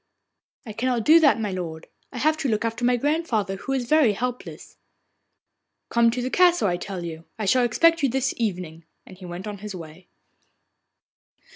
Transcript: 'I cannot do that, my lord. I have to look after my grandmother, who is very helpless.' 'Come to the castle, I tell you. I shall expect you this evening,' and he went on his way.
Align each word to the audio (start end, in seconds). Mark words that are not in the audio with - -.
'I 0.65 0.73
cannot 0.73 1.03
do 1.05 1.19
that, 1.19 1.39
my 1.39 1.51
lord. 1.51 1.85
I 2.11 2.17
have 2.17 2.35
to 2.37 2.49
look 2.49 2.65
after 2.65 2.83
my 2.83 2.97
grandmother, 2.97 3.57
who 3.57 3.71
is 3.73 3.85
very 3.85 4.13
helpless.' 4.13 4.77
'Come 5.89 6.09
to 6.09 6.23
the 6.23 6.31
castle, 6.31 6.67
I 6.67 6.77
tell 6.77 7.03
you. 7.05 7.25
I 7.37 7.45
shall 7.45 7.63
expect 7.63 8.01
you 8.01 8.09
this 8.09 8.33
evening,' 8.37 8.85
and 9.05 9.15
he 9.19 9.27
went 9.27 9.45
on 9.45 9.59
his 9.59 9.75
way. 9.75 10.07